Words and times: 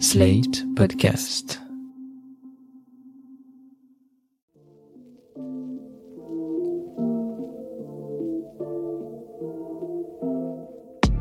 Slate 0.00 0.64
Podcast. 0.74 1.60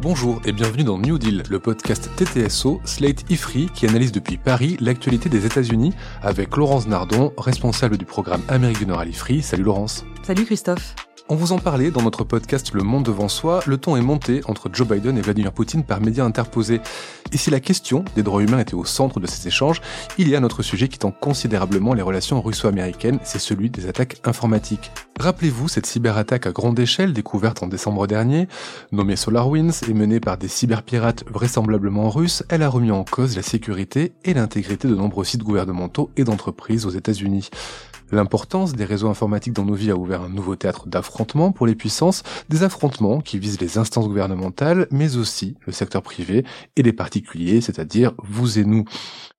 Bonjour 0.02 0.42
et 0.46 0.52
bienvenue 0.52 0.84
dans 0.84 0.98
New 0.98 1.20
Deal, 1.20 1.44
le 1.50 1.60
podcast 1.60 2.10
TTSO 2.16 2.82
Slate 2.84 3.30
Ifri 3.30 3.70
qui 3.74 3.86
analyse 3.86 4.12
depuis 4.12 4.38
Paris 4.38 4.76
l'actualité 4.80 5.30
des 5.30 5.46
États-Unis 5.46 5.94
avec 6.24 6.58
Laurence 6.58 6.88
Nardon, 6.88 7.32
responsable 7.38 7.98
du 7.98 8.06
programme 8.06 8.42
Amérique 8.48 8.80
du 8.80 8.88
Nord 8.88 9.00
à 9.00 9.06
l'Ifri. 9.06 9.44
Salut 9.44 9.64
Laurence. 9.64 10.04
Salut 10.24 10.46
Christophe. 10.46 10.96
On 11.30 11.36
vous 11.36 11.54
en 11.54 11.58
parlait 11.58 11.90
dans 11.90 12.02
notre 12.02 12.26
podcast 12.26 12.74
Le 12.74 12.84
Monde 12.84 13.06
devant 13.06 13.30
soi, 13.30 13.62
le 13.66 13.78
ton 13.78 13.96
est 13.96 14.02
monté 14.02 14.42
entre 14.46 14.70
Joe 14.72 14.86
Biden 14.86 15.18
et 15.18 15.22
Vladimir 15.22 15.54
Poutine 15.54 15.86
par 15.86 16.02
médias 16.02 16.26
interposés. 16.26 16.82
Et 17.32 17.38
si 17.38 17.50
la 17.50 17.62
question 17.62 18.04
des 18.18 18.24
droits 18.24 18.44
humains 18.44 18.60
était 18.60 18.74
au 18.74 18.84
centre 18.84 19.22
de 19.22 19.26
ces 19.26 19.48
échanges, 19.48 19.82
il 20.18 20.28
y 20.28 20.36
a 20.36 20.40
un 20.40 20.44
autre 20.44 20.64
sujet 20.64 20.90
qui 20.90 21.00
tend 21.00 21.12
considérablement 21.12 21.94
les 21.94 22.02
relations 22.02 22.42
russo-américaines, 22.42 23.20
c'est 23.24 23.40
celui 23.40 23.70
des 23.70 23.88
attaques 23.88 24.18
informatiques. 24.26 24.92
Rappelez-vous 25.18 25.70
cette 25.70 25.86
cyberattaque 25.86 26.46
à 26.46 26.52
grande 26.52 26.78
échelle 26.78 27.14
découverte 27.14 27.64
en 27.64 27.68
décembre 27.68 28.06
dernier, 28.06 28.50
nommée 28.92 29.16
SolarWinds 29.16 29.88
et 29.88 29.94
menée 29.94 30.20
par 30.20 30.38
des 30.38 30.50
cyberpirates 30.50 31.24
vraisemblablement 31.32 32.10
russes, 32.10 32.44
elle 32.50 32.64
a 32.64 32.70
remis 32.70 32.92
en 32.92 33.06
cause 33.06 33.38
la 33.38 33.44
sécurité 33.44 34.12
et 34.26 34.34
l'intégrité 34.34 34.90
de 34.90 34.96
nombreux 34.96 35.24
sites 35.24 35.44
gouvernementaux 35.44 36.12
et 36.18 36.26
d'entreprises 36.26 36.86
aux 36.86 36.90
États-Unis. 36.90 37.50
L'importance 38.14 38.74
des 38.74 38.86
réseaux 38.86 39.10
informatiques 39.10 39.54
dans 39.54 39.66
nos 39.66 39.74
vies 39.74 39.90
a 39.90 39.96
ouvert 39.96 40.22
un 40.22 40.30
nouveau 40.30 40.56
théâtre 40.56 40.88
d'affrontements 41.14 41.52
pour 41.52 41.68
les 41.68 41.76
puissances, 41.76 42.24
des 42.50 42.64
affrontements 42.64 43.22
qui 43.22 43.38
visent 43.38 43.62
les 43.62 43.78
instances 43.78 44.08
gouvernementales, 44.08 44.88
mais 44.90 45.16
aussi 45.16 45.56
le 45.68 45.72
secteur 45.72 46.02
privé 46.02 46.44
et 46.76 46.82
les 46.82 46.92
particuliers, 46.94 47.62
c'est-à-dire 47.62 48.14
vous 48.18 48.58
et 48.58 48.66
nous. 48.66 48.84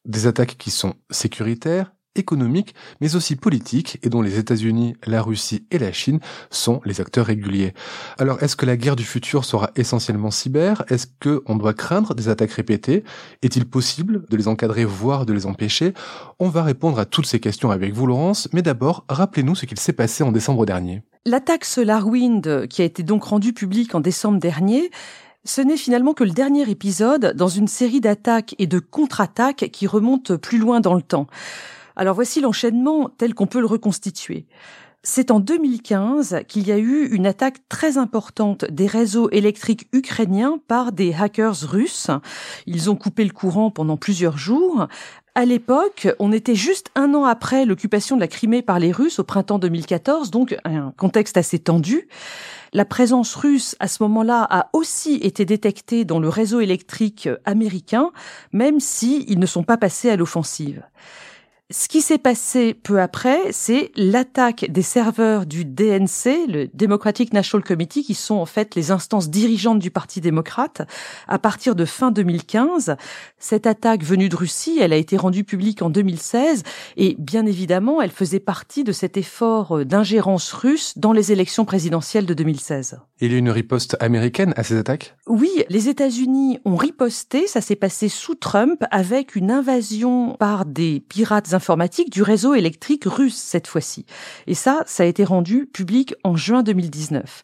Des 0.04 0.28
attaques 0.28 0.56
qui 0.56 0.70
sont 0.70 0.94
sécuritaires, 1.10 1.92
économiques, 2.14 2.76
mais 3.00 3.16
aussi 3.16 3.34
politiques, 3.34 3.98
et 4.04 4.08
dont 4.08 4.22
les 4.22 4.38
États-Unis, 4.38 4.94
la 5.04 5.20
Russie 5.20 5.66
et 5.72 5.80
la 5.80 5.90
Chine 5.90 6.20
sont 6.48 6.80
les 6.84 7.00
acteurs 7.00 7.26
réguliers. 7.26 7.74
Alors, 8.18 8.40
est-ce 8.40 8.54
que 8.54 8.66
la 8.66 8.76
guerre 8.76 8.94
du 8.94 9.02
futur 9.02 9.44
sera 9.44 9.70
essentiellement 9.74 10.30
cyber? 10.30 10.84
Est-ce 10.88 11.08
qu'on 11.20 11.56
doit 11.56 11.74
craindre 11.74 12.14
des 12.14 12.28
attaques 12.28 12.52
répétées? 12.52 13.02
Est-il 13.42 13.64
possible 13.64 14.26
de 14.30 14.36
les 14.36 14.46
encadrer, 14.46 14.84
voire 14.84 15.26
de 15.26 15.32
les 15.32 15.44
empêcher? 15.44 15.92
On 16.38 16.50
va 16.50 16.62
répondre 16.62 17.00
à 17.00 17.04
toutes 17.04 17.26
ces 17.26 17.40
questions 17.40 17.72
avec 17.72 17.92
vous, 17.92 18.06
Laurence, 18.06 18.48
mais 18.52 18.62
d'abord, 18.62 19.04
rappelez-nous 19.08 19.56
ce 19.56 19.66
qu'il 19.66 19.80
s'est 19.80 19.92
passé 19.92 20.22
en 20.22 20.30
décembre 20.30 20.66
dernier. 20.66 21.02
L'attaque 21.26 21.64
SolarWind, 21.64 22.66
qui 22.68 22.82
a 22.82 22.84
été 22.84 23.02
donc 23.02 23.24
rendue 23.24 23.54
publique 23.54 23.94
en 23.94 24.00
décembre 24.00 24.38
dernier, 24.38 24.90
ce 25.46 25.62
n'est 25.62 25.78
finalement 25.78 26.12
que 26.12 26.22
le 26.22 26.32
dernier 26.32 26.68
épisode 26.68 27.32
dans 27.34 27.48
une 27.48 27.66
série 27.66 28.02
d'attaques 28.02 28.54
et 28.58 28.66
de 28.66 28.78
contre-attaques 28.78 29.70
qui 29.72 29.86
remontent 29.86 30.36
plus 30.36 30.58
loin 30.58 30.80
dans 30.80 30.92
le 30.92 31.00
temps. 31.00 31.26
Alors 31.96 32.14
voici 32.14 32.42
l'enchaînement 32.42 33.08
tel 33.08 33.32
qu'on 33.32 33.46
peut 33.46 33.60
le 33.60 33.66
reconstituer. 33.66 34.44
C'est 35.02 35.30
en 35.30 35.40
2015 35.40 36.40
qu'il 36.46 36.66
y 36.66 36.72
a 36.72 36.78
eu 36.78 37.08
une 37.08 37.26
attaque 37.26 37.68
très 37.70 37.96
importante 37.96 38.66
des 38.66 38.86
réseaux 38.86 39.30
électriques 39.30 39.88
ukrainiens 39.92 40.58
par 40.66 40.92
des 40.92 41.14
hackers 41.14 41.60
russes. 41.70 42.10
Ils 42.66 42.90
ont 42.90 42.96
coupé 42.96 43.24
le 43.24 43.32
courant 43.32 43.70
pendant 43.70 43.96
plusieurs 43.96 44.36
jours. 44.36 44.88
À 45.36 45.44
l'époque, 45.46 46.06
on 46.20 46.30
était 46.30 46.54
juste 46.54 46.92
un 46.94 47.12
an 47.12 47.24
après 47.24 47.64
l'occupation 47.64 48.14
de 48.14 48.20
la 48.20 48.28
Crimée 48.28 48.62
par 48.62 48.78
les 48.78 48.92
Russes 48.92 49.18
au 49.18 49.24
printemps 49.24 49.58
2014, 49.58 50.30
donc 50.30 50.56
un 50.64 50.92
contexte 50.96 51.36
assez 51.36 51.58
tendu. 51.58 52.06
La 52.72 52.84
présence 52.84 53.34
russe 53.34 53.74
à 53.80 53.88
ce 53.88 54.04
moment-là 54.04 54.46
a 54.48 54.68
aussi 54.72 55.16
été 55.16 55.44
détectée 55.44 56.04
dans 56.04 56.20
le 56.20 56.28
réseau 56.28 56.60
électrique 56.60 57.28
américain, 57.44 58.12
même 58.52 58.78
s'ils 58.78 59.28
ils 59.28 59.40
ne 59.40 59.46
sont 59.46 59.64
pas 59.64 59.76
passés 59.76 60.08
à 60.08 60.14
l'offensive. 60.14 60.84
Ce 61.70 61.88
qui 61.88 62.02
s'est 62.02 62.18
passé 62.18 62.74
peu 62.74 63.00
après, 63.00 63.40
c'est 63.50 63.90
l'attaque 63.96 64.66
des 64.68 64.82
serveurs 64.82 65.46
du 65.46 65.64
DNC, 65.64 66.46
le 66.46 66.68
Democratic 66.74 67.32
National 67.32 67.64
Committee, 67.64 68.04
qui 68.04 68.12
sont 68.12 68.34
en 68.34 68.44
fait 68.44 68.74
les 68.74 68.90
instances 68.90 69.30
dirigeantes 69.30 69.78
du 69.78 69.90
Parti 69.90 70.20
démocrate, 70.20 70.82
à 71.26 71.38
partir 71.38 71.74
de 71.74 71.86
fin 71.86 72.10
2015. 72.10 72.96
Cette 73.38 73.66
attaque 73.66 74.04
venue 74.04 74.28
de 74.28 74.36
Russie, 74.36 74.78
elle 74.78 74.92
a 74.92 74.96
été 74.96 75.16
rendue 75.16 75.42
publique 75.42 75.80
en 75.80 75.88
2016, 75.88 76.64
et 76.98 77.16
bien 77.18 77.46
évidemment, 77.46 78.02
elle 78.02 78.10
faisait 78.10 78.40
partie 78.40 78.84
de 78.84 78.92
cet 78.92 79.16
effort 79.16 79.86
d'ingérence 79.86 80.52
russe 80.52 80.92
dans 80.98 81.14
les 81.14 81.32
élections 81.32 81.64
présidentielles 81.64 82.26
de 82.26 82.34
2016. 82.34 82.98
Il 83.22 83.32
y 83.32 83.36
a 83.36 83.38
une 83.38 83.48
riposte 83.48 83.96
américaine 84.00 84.52
à 84.58 84.64
ces 84.64 84.76
attaques? 84.76 85.16
Oui, 85.26 85.50
les 85.70 85.88
États-Unis 85.88 86.58
ont 86.66 86.76
riposté, 86.76 87.46
ça 87.46 87.62
s'est 87.62 87.74
passé 87.74 88.10
sous 88.10 88.34
Trump, 88.34 88.84
avec 88.90 89.34
une 89.34 89.50
invasion 89.50 90.36
par 90.38 90.66
des 90.66 91.00
pirates 91.00 91.53
informatique 91.54 92.10
du 92.10 92.22
réseau 92.22 92.54
électrique 92.54 93.04
russe 93.06 93.36
cette 93.36 93.66
fois-ci. 93.66 94.04
Et 94.46 94.54
ça, 94.54 94.82
ça 94.86 95.02
a 95.02 95.06
été 95.06 95.24
rendu 95.24 95.66
public 95.66 96.14
en 96.24 96.36
juin 96.36 96.62
2019. 96.62 97.42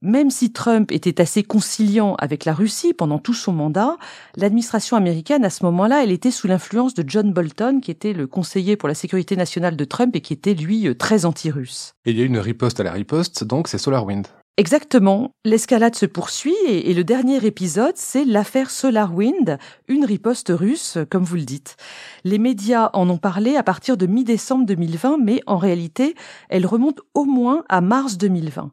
Même 0.00 0.30
si 0.30 0.52
Trump 0.52 0.92
était 0.92 1.20
assez 1.20 1.42
conciliant 1.42 2.14
avec 2.20 2.44
la 2.44 2.54
Russie 2.54 2.94
pendant 2.94 3.18
tout 3.18 3.34
son 3.34 3.52
mandat, 3.52 3.96
l'administration 4.36 4.96
américaine, 4.96 5.44
à 5.44 5.50
ce 5.50 5.64
moment-là, 5.64 6.04
elle 6.04 6.12
était 6.12 6.30
sous 6.30 6.46
l'influence 6.46 6.94
de 6.94 7.02
John 7.04 7.32
Bolton, 7.32 7.80
qui 7.80 7.90
était 7.90 8.12
le 8.12 8.28
conseiller 8.28 8.76
pour 8.76 8.88
la 8.88 8.94
sécurité 8.94 9.34
nationale 9.34 9.74
de 9.76 9.84
Trump 9.84 10.14
et 10.14 10.20
qui 10.20 10.32
était, 10.32 10.54
lui, 10.54 10.96
très 10.96 11.24
anti-russe. 11.24 11.94
Il 12.04 12.16
y 12.16 12.22
a 12.22 12.24
une 12.24 12.38
riposte 12.38 12.78
à 12.78 12.84
la 12.84 12.92
riposte, 12.92 13.42
donc 13.42 13.66
c'est 13.66 13.78
SolarWind. 13.78 14.28
Exactement. 14.58 15.30
L'escalade 15.44 15.94
se 15.94 16.04
poursuit 16.04 16.56
et, 16.66 16.92
le 16.92 17.04
dernier 17.04 17.46
épisode, 17.46 17.92
c'est 17.94 18.24
l'affaire 18.24 18.72
SolarWind, 18.72 19.56
une 19.86 20.04
riposte 20.04 20.48
russe, 20.52 20.98
comme 21.10 21.22
vous 21.22 21.36
le 21.36 21.42
dites. 21.42 21.76
Les 22.24 22.38
médias 22.38 22.90
en 22.92 23.08
ont 23.08 23.18
parlé 23.18 23.54
à 23.54 23.62
partir 23.62 23.96
de 23.96 24.06
mi-décembre 24.06 24.66
2020, 24.66 25.18
mais 25.22 25.42
en 25.46 25.58
réalité, 25.58 26.16
elle 26.48 26.66
remonte 26.66 26.98
au 27.14 27.24
moins 27.24 27.62
à 27.68 27.80
mars 27.80 28.18
2020. 28.18 28.72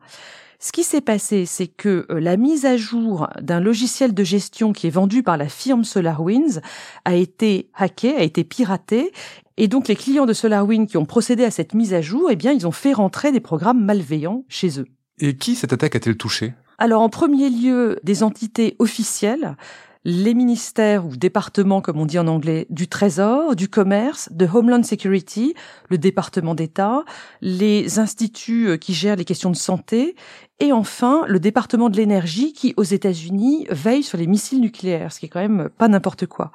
Ce 0.58 0.72
qui 0.72 0.82
s'est 0.82 1.02
passé, 1.02 1.46
c'est 1.46 1.68
que 1.68 2.08
euh, 2.10 2.20
la 2.20 2.36
mise 2.36 2.66
à 2.66 2.78
jour 2.78 3.28
d'un 3.40 3.60
logiciel 3.60 4.16
de 4.16 4.24
gestion 4.24 4.74
qui 4.74 4.88
est 4.88 4.90
vendu 4.90 5.22
par 5.22 5.38
la 5.38 5.50
firme 5.50 5.84
SolarWinds 5.84 6.62
a 7.04 7.14
été 7.14 7.70
hacké, 7.76 8.16
a 8.16 8.24
été 8.24 8.44
piraté, 8.44 9.12
et 9.58 9.68
donc 9.68 9.88
les 9.88 9.96
clients 9.96 10.26
de 10.26 10.34
SolarWinds 10.34 10.88
qui 10.88 10.98
ont 10.98 11.06
procédé 11.06 11.44
à 11.44 11.52
cette 11.52 11.76
mise 11.76 11.94
à 11.94 12.02
jour, 12.02 12.30
eh 12.32 12.36
bien, 12.36 12.54
ils 12.54 12.66
ont 12.66 12.72
fait 12.72 12.94
rentrer 12.94 13.32
des 13.32 13.40
programmes 13.40 13.86
malveillants 13.86 14.46
chez 14.50 14.80
eux. 14.80 14.88
Et 15.20 15.38
qui 15.38 15.56
cette 15.56 15.74
attaque 15.74 15.96
a-t-elle 15.96 16.18
touché 16.18 16.54
Alors 16.78 17.02
en 17.02 17.10
premier 17.10 17.50
lieu, 17.50 18.00
des 18.04 18.24
entités 18.24 18.76
officielles, 18.80 19.56
les 20.04 20.36
ministères 20.36 21.06
ou 21.06 21.16
départements, 21.16 21.82
comme 21.82 22.00
on 22.00 22.06
dit 22.06 22.20
en 22.20 22.28
anglais, 22.28 22.68
du 22.70 22.88
Trésor, 22.88 23.56
du 23.56 23.68
Commerce, 23.68 24.30
de 24.32 24.46
Homeland 24.46 24.84
Security, 24.84 25.56
le 25.90 25.98
département 25.98 26.54
d'État, 26.54 27.04
les 27.42 27.98
instituts 27.98 28.68
euh, 28.68 28.78
qui 28.78 28.94
gèrent 28.94 29.16
les 29.16 29.26
questions 29.26 29.50
de 29.50 29.56
santé, 29.56 30.16
et 30.60 30.72
enfin 30.72 31.24
le 31.28 31.40
département 31.40 31.90
de 31.90 31.98
l'énergie 31.98 32.54
qui, 32.54 32.76
aux 32.78 32.84
États-Unis, 32.84 33.66
veille 33.72 34.04
sur 34.04 34.20
les 34.20 34.28
missiles 34.28 34.62
nucléaires, 34.62 35.12
ce 35.12 35.20
qui 35.20 35.26
est 35.26 35.30
quand 35.30 35.40
même 35.40 35.70
pas 35.76 35.88
n'importe 35.88 36.28
quoi 36.28 36.52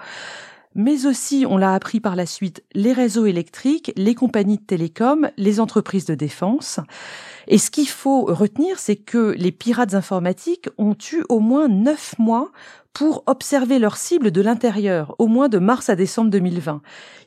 mais 0.74 1.06
aussi, 1.06 1.44
on 1.48 1.56
l'a 1.56 1.74
appris 1.74 1.98
par 1.98 2.14
la 2.14 2.26
suite, 2.26 2.62
les 2.74 2.92
réseaux 2.92 3.26
électriques, 3.26 3.92
les 3.96 4.14
compagnies 4.14 4.58
de 4.58 4.62
télécom, 4.62 5.28
les 5.36 5.58
entreprises 5.58 6.04
de 6.04 6.14
défense. 6.14 6.78
Et 7.48 7.58
ce 7.58 7.70
qu'il 7.70 7.88
faut 7.88 8.26
retenir, 8.26 8.78
c'est 8.78 8.96
que 8.96 9.34
les 9.36 9.50
pirates 9.50 9.94
informatiques 9.94 10.68
ont 10.78 10.96
eu 11.12 11.24
au 11.28 11.40
moins 11.40 11.66
neuf 11.66 12.14
mois 12.18 12.52
pour 12.92 13.24
observer 13.26 13.78
leurs 13.78 13.96
cibles 13.96 14.30
de 14.30 14.40
l'intérieur, 14.40 15.14
au 15.18 15.26
moins 15.26 15.48
de 15.48 15.58
mars 15.58 15.88
à 15.88 15.96
décembre 15.96 16.30
2020. 16.30 16.82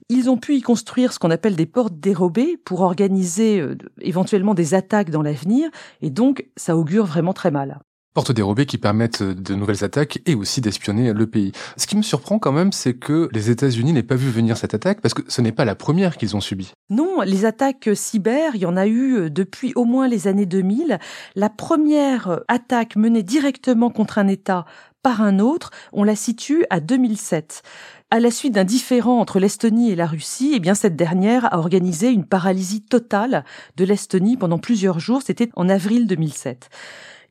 Ils 0.10 0.30
ont 0.30 0.38
pu 0.38 0.56
y 0.56 0.62
construire 0.62 1.12
ce 1.12 1.20
qu'on 1.20 1.32
appelle 1.32 1.56
des 1.56 1.66
portes 1.66 2.00
dérobées 2.00 2.58
pour 2.64 2.82
organiser 2.82 3.60
euh, 3.60 3.78
éventuellement 4.02 4.54
des 4.54 4.74
attaques 4.74 5.10
dans 5.10 5.22
l'avenir, 5.22 5.70
et 6.02 6.10
donc 6.10 6.48
ça 6.58 6.78
augure 6.78 7.06
vraiment 7.06 7.34
très 7.34 7.52
mal 7.52 7.80
portes 8.14 8.32
dérobées 8.32 8.66
qui 8.66 8.78
permettent 8.78 9.24
de 9.24 9.56
nouvelles 9.56 9.84
attaques 9.84 10.22
et 10.26 10.36
aussi 10.36 10.62
d'espionner 10.62 11.14
le 11.14 11.28
pays. 11.28 11.52
Ce 11.78 11.88
qui 11.88 11.98
me 11.98 12.02
surprend 12.02 12.40
quand 12.40 12.52
même, 12.52 12.72
c'est 12.72 12.94
que 12.94 13.30
les 13.32 13.50
États-Unis 13.50 13.94
n'aient 13.94 14.04
pas 14.04 14.16
vu 14.16 14.30
venir 14.30 14.58
cette 14.58 14.74
attaque 14.74 15.02
parce 15.02 15.14
que 15.14 15.24
ce 15.28 15.42
n'est 15.42 15.52
pas 15.52 15.66
la 15.66 15.76
première 15.76 16.18
qu'ils 16.18 16.36
ont 16.36 16.42
subie. 16.42 16.72
Non, 16.90 17.22
les 17.22 17.46
attaques 17.46 17.90
cyber, 17.94 18.56
il 18.56 18.62
y 18.62 18.66
en 18.66 18.78
a 18.78 18.88
eu 18.88 19.30
depuis 19.30 19.74
au 19.76 19.86
moins 19.86 20.08
les 20.08 20.28
années 20.28 20.46
2000. 20.46 21.00
La 21.36 21.50
première 21.50 22.42
attaque 22.48 22.96
menée 22.96 23.24
directement 23.24 23.90
contre 23.90 24.18
un 24.18 24.28
État 24.28 24.66
par 25.02 25.22
un 25.22 25.40
autre, 25.40 25.72
on 25.92 26.04
la 26.04 26.16
situe 26.16 26.66
à 26.70 26.80
2007. 26.80 27.62
À 28.10 28.20
la 28.20 28.32
suite 28.32 28.54
d'un 28.54 28.64
différend 28.64 29.20
entre 29.20 29.40
l'Estonie 29.40 29.92
et 29.92 29.96
la 29.96 30.06
Russie, 30.06 30.54
eh 30.56 30.60
bien 30.60 30.76
cette 30.76 30.96
dernière 30.96 31.54
a 31.54 31.58
organisé 31.58 32.10
une 32.10 32.26
paralysie 32.26 32.82
totale 32.82 33.44
de 33.76 33.86
l'Estonie 33.86 34.38
pendant 34.38 34.60
plusieurs 34.60 35.00
jours. 35.00 35.22
C'était 35.24 35.50
en 35.56 35.68
avril 35.68 36.08
2007. 36.08 36.70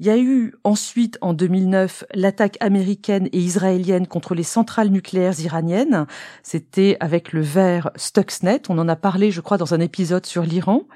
Il 0.02 0.06
y 0.06 0.10
a 0.10 0.18
eu 0.18 0.52
ensuite, 0.64 1.16
en 1.20 1.32
2009, 1.32 2.02
l'attaque 2.12 2.56
américaine 2.58 3.28
et 3.30 3.38
israélienne 3.38 4.08
contre 4.08 4.34
les 4.34 4.42
centrales 4.42 4.88
nucléaires 4.88 5.38
iraniennes. 5.38 6.06
C'était 6.42 6.96
avec 6.98 7.32
le 7.32 7.40
verre 7.40 7.92
Stuxnet. 7.94 8.62
On 8.68 8.78
en 8.78 8.88
a 8.88 8.96
parlé, 8.96 9.30
je 9.30 9.40
crois, 9.40 9.58
dans 9.58 9.74
un 9.74 9.78
épisode 9.78 10.26
sur 10.26 10.42
l'Iran. 10.42 10.88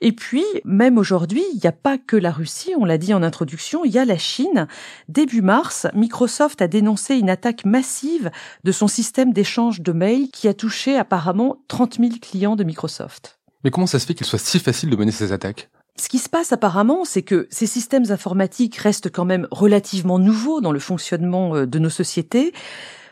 Et 0.00 0.12
puis, 0.12 0.46
même 0.64 0.96
aujourd'hui, 0.96 1.42
il 1.52 1.60
n'y 1.62 1.66
a 1.66 1.72
pas 1.72 1.98
que 1.98 2.16
la 2.16 2.30
Russie, 2.30 2.72
on 2.78 2.86
l'a 2.86 2.96
dit 2.96 3.12
en 3.12 3.22
introduction, 3.22 3.84
il 3.84 3.92
y 3.92 3.98
a 3.98 4.06
la 4.06 4.16
Chine. 4.16 4.66
Début 5.10 5.42
mars, 5.42 5.86
Microsoft 5.92 6.62
a 6.62 6.68
dénoncé 6.68 7.16
une 7.16 7.28
attaque 7.28 7.66
massive 7.66 8.30
de 8.64 8.72
son 8.72 8.88
système 8.88 9.34
d'échange 9.34 9.82
de 9.82 9.92
mails 9.92 10.30
qui 10.30 10.48
a 10.48 10.54
touché 10.54 10.96
apparemment 10.96 11.58
30 11.68 11.98
000 11.98 12.12
clients 12.22 12.56
de 12.56 12.64
Microsoft. 12.64 13.38
Mais 13.62 13.70
comment 13.70 13.86
ça 13.86 13.98
se 13.98 14.06
fait 14.06 14.14
qu'il 14.14 14.26
soit 14.26 14.38
si 14.38 14.58
facile 14.58 14.88
de 14.88 14.96
mener 14.96 15.12
ces 15.12 15.32
attaques? 15.32 15.68
Ce 16.00 16.08
qui 16.08 16.18
se 16.18 16.28
passe 16.28 16.52
apparemment, 16.52 17.04
c'est 17.04 17.22
que 17.22 17.46
ces 17.50 17.66
systèmes 17.66 18.10
informatiques 18.10 18.76
restent 18.76 19.10
quand 19.10 19.24
même 19.24 19.46
relativement 19.50 20.18
nouveaux 20.18 20.60
dans 20.60 20.72
le 20.72 20.78
fonctionnement 20.78 21.54
euh, 21.54 21.66
de 21.66 21.78
nos 21.78 21.90
sociétés. 21.90 22.52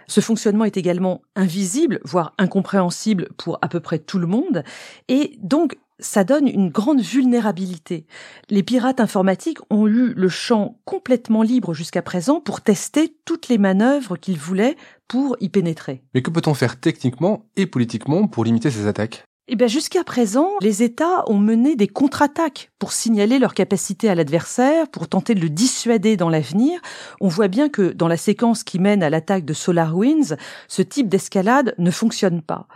Ce 0.08 0.20
fonctionnement 0.20 0.64
est 0.64 0.76
également 0.76 1.22
invisible, 1.34 2.00
voire 2.04 2.34
incompréhensible 2.38 3.28
pour 3.36 3.58
à 3.62 3.68
peu 3.68 3.80
près 3.80 3.98
tout 3.98 4.18
le 4.18 4.26
monde. 4.26 4.62
Et 5.08 5.36
donc, 5.42 5.76
ça 5.98 6.24
donne 6.24 6.46
une 6.46 6.68
grande 6.68 7.00
vulnérabilité. 7.00 8.06
Les 8.50 8.62
pirates 8.62 9.00
informatiques 9.00 9.58
ont 9.70 9.86
eu 9.86 10.12
le 10.14 10.28
champ 10.28 10.78
complètement 10.84 11.42
libre 11.42 11.74
jusqu'à 11.74 12.02
présent 12.02 12.40
pour 12.40 12.60
tester 12.60 13.16
toutes 13.24 13.48
les 13.48 13.58
manœuvres 13.58 14.16
qu'ils 14.16 14.38
voulaient 14.38 14.76
pour 15.08 15.36
y 15.40 15.48
pénétrer. 15.48 16.02
Mais 16.14 16.22
que 16.22 16.30
peut-on 16.30 16.54
faire 16.54 16.78
techniquement 16.78 17.46
et 17.56 17.66
politiquement 17.66 18.28
pour 18.28 18.44
limiter 18.44 18.70
ces 18.70 18.86
attaques? 18.86 19.25
Eh 19.48 19.54
bien, 19.54 19.68
jusqu'à 19.68 20.02
présent, 20.02 20.50
les 20.60 20.82
États 20.82 21.22
ont 21.30 21.38
mené 21.38 21.76
des 21.76 21.86
contre-attaques 21.86 22.72
pour 22.80 22.92
signaler 22.92 23.38
leur 23.38 23.54
capacité 23.54 24.08
à 24.08 24.16
l'adversaire, 24.16 24.88
pour 24.88 25.06
tenter 25.06 25.36
de 25.36 25.40
le 25.40 25.50
dissuader 25.50 26.16
dans 26.16 26.28
l'avenir. 26.28 26.80
On 27.20 27.28
voit 27.28 27.46
bien 27.46 27.68
que 27.68 27.92
dans 27.92 28.08
la 28.08 28.16
séquence 28.16 28.64
qui 28.64 28.80
mène 28.80 29.04
à 29.04 29.10
l'attaque 29.10 29.44
de 29.44 29.54
SolarWinds, 29.54 30.36
ce 30.66 30.82
type 30.82 31.08
d'escalade 31.08 31.76
ne 31.78 31.92
fonctionne 31.92 32.42
pas. 32.42 32.66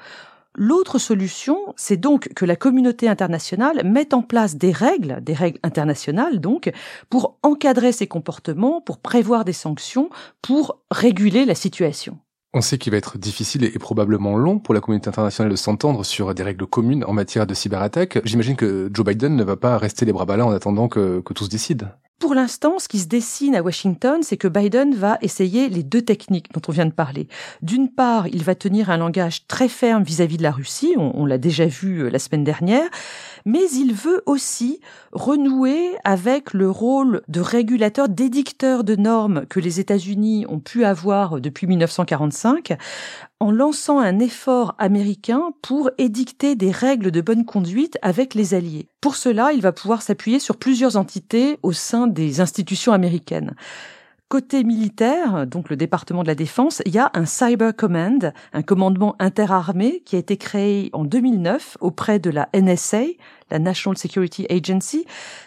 L'autre 0.55 0.99
solution, 0.99 1.58
c'est 1.76 1.96
donc 1.96 2.28
que 2.34 2.44
la 2.44 2.56
communauté 2.56 3.08
internationale 3.08 3.82
mette 3.84 4.14
en 4.14 4.22
place 4.22 4.56
des 4.56 4.72
règles, 4.72 5.19
des 5.22 5.34
règles 5.34 5.58
internationales 5.64 6.40
donc, 6.40 6.70
pour 7.08 7.38
encadrer 7.43 7.90
ces 7.90 8.06
comportements, 8.06 8.81
pour 8.81 8.99
prévoir 8.99 9.44
des 9.44 9.52
sanctions, 9.52 10.08
pour 10.40 10.78
réguler 10.90 11.44
la 11.44 11.55
situation. 11.56 12.19
On 12.52 12.62
sait 12.62 12.79
qu'il 12.79 12.91
va 12.91 12.97
être 12.97 13.17
difficile 13.17 13.62
et 13.62 13.79
probablement 13.79 14.37
long 14.37 14.58
pour 14.58 14.75
la 14.75 14.81
communauté 14.81 15.08
internationale 15.08 15.52
de 15.52 15.56
s'entendre 15.56 16.05
sur 16.05 16.35
des 16.35 16.43
règles 16.43 16.67
communes 16.67 17.05
en 17.05 17.12
matière 17.12 17.47
de 17.47 17.55
cyberattaque. 17.55 18.19
J'imagine 18.25 18.56
que 18.56 18.91
Joe 18.93 19.06
Biden 19.06 19.37
ne 19.37 19.44
va 19.44 19.56
pas 19.56 19.79
rester 19.79 20.05
les 20.05 20.12
bras 20.12 20.25
ballants 20.25 20.49
en 20.49 20.52
attendant 20.52 20.88
que, 20.88 21.23
tout 21.32 21.44
se 21.44 21.49
décide. 21.49 21.91
Pour 22.19 22.35
l'instant, 22.35 22.81
ce 22.81 22.88
qui 22.88 22.99
se 22.99 23.06
dessine 23.06 23.55
à 23.55 23.62
Washington, 23.62 24.23
c'est 24.23 24.37
que 24.37 24.49
Biden 24.49 24.97
va 24.97 25.17
essayer 25.23 25.69
les 25.69 25.85
deux 25.85 26.02
techniques 26.02 26.52
dont 26.52 26.61
on 26.67 26.73
vient 26.73 26.87
de 26.87 26.93
parler. 26.93 27.29
D'une 27.62 27.88
part, 27.88 28.26
il 28.26 28.43
va 28.43 28.56
tenir 28.56 28.91
un 28.91 28.96
langage 28.96 29.46
très 29.46 29.69
ferme 29.69 30.03
vis-à-vis 30.03 30.37
de 30.37 30.43
la 30.43 30.50
Russie, 30.50 30.94
on, 30.99 31.25
l'a 31.25 31.38
déjà 31.38 31.67
vu 31.67 32.00
euh, 32.00 32.11
la 32.11 32.19
semaine 32.19 32.44
dernière, 32.44 32.88
mais 33.45 33.71
il 33.73 33.95
veut 33.95 34.23
aussi 34.27 34.81
renouer 35.13 35.97
avec 36.05 36.53
le 36.53 36.71
rôle 36.71 37.23
de 37.29 37.41
régulateur, 37.41 38.09
d'édicteur 38.09 38.85
de 38.85 38.97
normes 38.97 39.47
que 39.47 39.61
les 39.61 39.81
États-Unis 39.81 40.47
ont 40.49 40.61
pu 40.61 40.85
avoir 40.85 41.41
depuis 41.41 41.67
1945 41.67 42.77
en 43.41 43.51
lançant 43.51 43.99
un 43.99 44.19
effort 44.19 44.75
américain 44.79 45.53
pour 45.63 45.91
édicter 45.99 46.55
des 46.55 46.71
règles 46.71 47.11
de 47.11 47.21
bonne 47.21 47.45
conduite 47.45 47.99
avec 48.03 48.35
les 48.35 48.55
alliés. 48.55 48.89
Pour 49.01 49.17
cela, 49.17 49.53
il 49.53 49.63
va 49.63 49.73
pouvoir 49.73 50.03
s'appuyer 50.03 50.39
sur 50.39 50.57
plusieurs 50.57 50.97
entités 50.97 51.59
au 51.63 51.73
sein 51.73 52.07
des 52.07 52.41
institutions 52.41 52.93
américaines. 52.93 53.55
Côté 54.31 54.62
militaire, 54.62 55.44
donc 55.44 55.71
le 55.71 55.77
département 55.77 56.23
de 56.23 56.29
la 56.29 56.37
défense, 56.37 56.82
il 56.87 56.94
y 56.94 57.00
a 57.00 57.11
un 57.15 57.27
Cyber 57.27 57.75
Command, 57.75 58.32
un 58.53 58.62
commandement 58.62 59.17
interarmé 59.19 60.05
qui 60.06 60.15
a 60.15 60.21
été 60.21 60.37
créé 60.37 60.88
en 60.93 61.05
2009 61.05 61.79
auprès 61.81 62.21
de 62.21 62.31
la 62.31 62.49
NSA, 62.55 63.06
la 63.50 63.59
National 63.59 63.99
Security 63.99 64.47
Agency, 64.49 65.05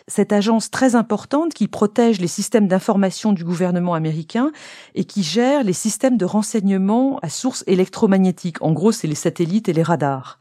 cette 0.10 0.34
agence 0.34 0.70
très 0.70 0.96
importante 0.96 1.54
qui 1.54 1.70
protège 1.70 2.20
les 2.20 2.28
systèmes 2.28 2.68
d'information 2.68 3.32
du 3.32 3.46
gouvernement 3.46 3.94
américain 3.94 4.52
et 4.96 5.06
qui 5.06 5.24
gère 5.24 5.64
les 5.64 5.72
systèmes 5.72 6.18
de 6.18 6.26
renseignement 6.26 7.20
à 7.22 7.30
source 7.30 7.64
électromagnétique. 7.68 8.62
En 8.62 8.74
gros, 8.74 8.92
c'est 8.92 9.08
les 9.08 9.16
satellites 9.16 9.70
et 9.70 9.74
les 9.74 9.82
radars. 9.82 10.40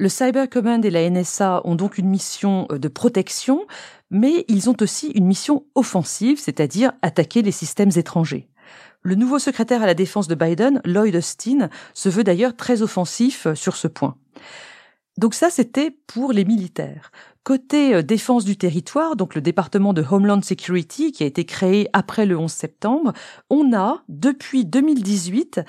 Le 0.00 0.08
Cyber 0.08 0.48
Command 0.48 0.84
et 0.84 0.90
la 0.90 1.10
NSA 1.10 1.60
ont 1.64 1.74
donc 1.74 1.98
une 1.98 2.08
mission 2.08 2.68
euh, 2.70 2.78
de 2.78 2.86
protection, 2.86 3.66
mais 4.10 4.44
ils 4.48 4.70
ont 4.70 4.76
aussi 4.80 5.08
une 5.08 5.26
mission 5.26 5.64
offensive, 5.74 6.38
c'est-à-dire 6.38 6.92
attaquer 7.02 7.42
les 7.42 7.52
systèmes 7.52 7.90
étrangers. 7.96 8.48
Le 9.02 9.14
nouveau 9.14 9.38
secrétaire 9.38 9.82
à 9.82 9.86
la 9.86 9.94
défense 9.94 10.28
de 10.28 10.34
Biden, 10.34 10.80
Lloyd 10.84 11.16
Austin, 11.16 11.68
se 11.94 12.08
veut 12.08 12.24
d'ailleurs 12.24 12.56
très 12.56 12.82
offensif 12.82 13.46
euh, 13.46 13.54
sur 13.54 13.76
ce 13.76 13.88
point. 13.88 14.16
Donc 15.16 15.34
ça, 15.34 15.50
c'était 15.50 15.90
pour 16.06 16.32
les 16.32 16.44
militaires. 16.44 17.10
Côté 17.44 17.94
euh, 17.94 18.02
défense 18.02 18.44
du 18.44 18.56
territoire, 18.56 19.16
donc 19.16 19.34
le 19.34 19.40
département 19.40 19.92
de 19.92 20.04
Homeland 20.08 20.42
Security 20.42 21.12
qui 21.12 21.22
a 21.22 21.26
été 21.26 21.44
créé 21.44 21.88
après 21.92 22.26
le 22.26 22.36
11 22.36 22.50
septembre, 22.50 23.12
on 23.50 23.72
a, 23.72 24.02
depuis 24.08 24.64
2018, 24.64 25.60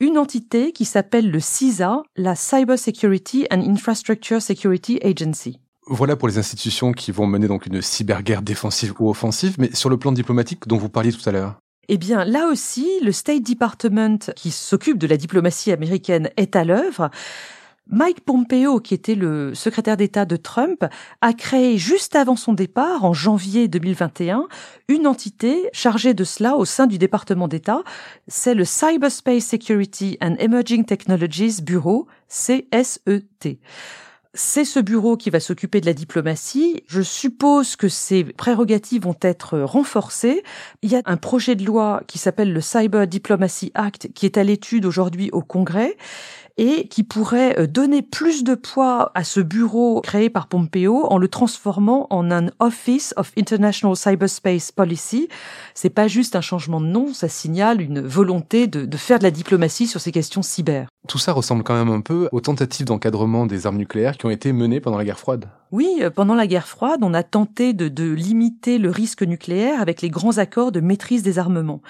une 0.00 0.18
entité 0.18 0.72
qui 0.72 0.84
s'appelle 0.84 1.30
le 1.30 1.40
CISA, 1.40 2.02
la 2.16 2.34
Cyber 2.34 2.78
Security 2.78 3.46
and 3.50 3.60
Infrastructure 3.60 4.42
Security 4.42 4.98
Agency. 5.02 5.60
Voilà 5.90 6.16
pour 6.16 6.28
les 6.28 6.38
institutions 6.38 6.92
qui 6.92 7.12
vont 7.12 7.26
mener 7.26 7.48
donc 7.48 7.64
une 7.64 7.80
cyberguerre 7.80 8.42
défensive 8.42 8.92
ou 8.98 9.08
offensive, 9.08 9.56
mais 9.58 9.74
sur 9.74 9.88
le 9.88 9.96
plan 9.96 10.12
diplomatique 10.12 10.68
dont 10.68 10.76
vous 10.76 10.90
parliez 10.90 11.12
tout 11.12 11.26
à 11.26 11.32
l'heure. 11.32 11.56
Eh 11.88 11.96
bien, 11.96 12.26
là 12.26 12.46
aussi, 12.48 12.86
le 13.02 13.12
State 13.12 13.42
Department 13.42 14.18
qui 14.36 14.50
s'occupe 14.50 14.98
de 14.98 15.06
la 15.06 15.16
diplomatie 15.16 15.72
américaine 15.72 16.28
est 16.36 16.54
à 16.56 16.64
l'œuvre. 16.64 17.10
Mike 17.90 18.20
Pompeo, 18.20 18.80
qui 18.80 18.92
était 18.92 19.14
le 19.14 19.54
secrétaire 19.54 19.96
d'État 19.96 20.26
de 20.26 20.36
Trump, 20.36 20.84
a 21.22 21.32
créé 21.32 21.78
juste 21.78 22.14
avant 22.16 22.36
son 22.36 22.52
départ, 22.52 23.06
en 23.06 23.14
janvier 23.14 23.66
2021, 23.66 24.46
une 24.88 25.06
entité 25.06 25.70
chargée 25.72 26.12
de 26.12 26.24
cela 26.24 26.56
au 26.56 26.66
sein 26.66 26.86
du 26.86 26.98
département 26.98 27.48
d'État. 27.48 27.82
C'est 28.26 28.54
le 28.54 28.66
Cyberspace 28.66 29.46
Security 29.46 30.18
and 30.20 30.34
Emerging 30.38 30.84
Technologies 30.84 31.62
Bureau, 31.62 32.06
CSET. 32.28 33.58
C'est 34.34 34.66
ce 34.66 34.78
bureau 34.78 35.16
qui 35.16 35.30
va 35.30 35.40
s'occuper 35.40 35.80
de 35.80 35.86
la 35.86 35.94
diplomatie. 35.94 36.84
Je 36.86 37.00
suppose 37.00 37.76
que 37.76 37.88
ses 37.88 38.24
prérogatives 38.24 39.02
vont 39.02 39.16
être 39.22 39.58
renforcées. 39.58 40.42
Il 40.82 40.90
y 40.90 40.96
a 40.96 41.02
un 41.06 41.16
projet 41.16 41.56
de 41.56 41.64
loi 41.64 42.02
qui 42.06 42.18
s'appelle 42.18 42.52
le 42.52 42.60
Cyber 42.60 43.06
Diplomacy 43.06 43.72
Act 43.74 44.12
qui 44.14 44.26
est 44.26 44.36
à 44.36 44.44
l'étude 44.44 44.84
aujourd'hui 44.84 45.30
au 45.32 45.40
Congrès 45.40 45.96
et 46.58 46.88
qui 46.88 47.04
pourrait 47.04 47.58
euh, 47.58 47.66
donner 47.66 48.02
plus 48.02 48.44
de 48.44 48.54
poids 48.54 49.12
à 49.14 49.24
ce 49.24 49.40
bureau 49.40 50.02
créé 50.02 50.28
par 50.28 50.48
Pompeo 50.48 51.06
en 51.06 51.16
le 51.16 51.28
transformant 51.28 52.06
en 52.10 52.30
un 52.30 52.48
Office 52.58 53.14
of 53.16 53.32
International 53.38 53.96
Cyberspace 53.96 54.72
Policy. 54.72 55.28
C'est 55.74 55.88
pas 55.88 56.08
juste 56.08 56.36
un 56.36 56.40
changement 56.40 56.80
de 56.80 56.86
nom, 56.86 57.14
ça 57.14 57.28
signale 57.28 57.80
une 57.80 58.00
volonté 58.00 58.66
de, 58.66 58.84
de 58.84 58.96
faire 58.96 59.18
de 59.18 59.24
la 59.24 59.30
diplomatie 59.30 59.86
sur 59.86 60.00
ces 60.00 60.12
questions 60.12 60.42
cyber. 60.42 60.88
Tout 61.06 61.18
ça 61.18 61.32
ressemble 61.32 61.62
quand 61.62 61.74
même 61.74 61.94
un 61.94 62.00
peu 62.00 62.28
aux 62.32 62.40
tentatives 62.40 62.84
d'encadrement 62.84 63.46
des 63.46 63.66
armes 63.66 63.78
nucléaires 63.78 64.18
qui 64.18 64.26
ont 64.26 64.30
été 64.30 64.52
menées 64.52 64.80
pendant 64.80 64.98
la 64.98 65.04
guerre 65.04 65.18
froide. 65.18 65.48
Oui, 65.70 65.88
euh, 66.00 66.10
pendant 66.10 66.34
la 66.34 66.46
guerre 66.46 66.66
froide, 66.66 67.00
on 67.02 67.14
a 67.14 67.22
tenté 67.22 67.72
de, 67.72 67.88
de, 67.88 68.04
limiter 68.04 68.78
le 68.78 68.90
risque 68.90 69.22
nucléaire 69.22 69.80
avec 69.80 70.02
les 70.02 70.10
grands 70.10 70.38
accords 70.38 70.72
de 70.72 70.80
maîtrise 70.80 71.22
des 71.22 71.38
armements. 71.38 71.82